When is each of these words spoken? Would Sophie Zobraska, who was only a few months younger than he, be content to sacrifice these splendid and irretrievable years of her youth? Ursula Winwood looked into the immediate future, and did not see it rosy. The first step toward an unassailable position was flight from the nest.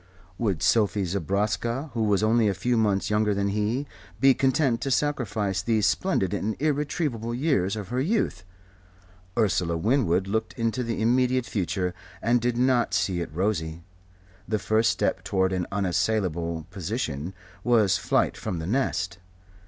Would 0.39 0.63
Sophie 0.63 1.05
Zobraska, 1.05 1.91
who 1.93 2.01
was 2.01 2.23
only 2.23 2.47
a 2.47 2.55
few 2.55 2.75
months 2.75 3.11
younger 3.11 3.35
than 3.35 3.49
he, 3.49 3.85
be 4.19 4.33
content 4.33 4.81
to 4.81 4.89
sacrifice 4.89 5.61
these 5.61 5.85
splendid 5.85 6.33
and 6.33 6.59
irretrievable 6.59 7.35
years 7.35 7.75
of 7.75 7.89
her 7.89 8.01
youth? 8.01 8.43
Ursula 9.37 9.77
Winwood 9.77 10.25
looked 10.27 10.53
into 10.53 10.81
the 10.83 11.03
immediate 11.03 11.45
future, 11.45 11.93
and 12.19 12.41
did 12.41 12.57
not 12.57 12.95
see 12.95 13.21
it 13.21 13.29
rosy. 13.31 13.83
The 14.47 14.57
first 14.57 14.89
step 14.89 15.23
toward 15.23 15.53
an 15.53 15.67
unassailable 15.71 16.65
position 16.71 17.35
was 17.63 17.99
flight 17.99 18.35
from 18.35 18.57
the 18.57 18.65
nest. 18.65 19.19